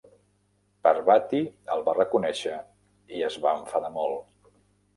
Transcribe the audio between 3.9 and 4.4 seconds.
molt.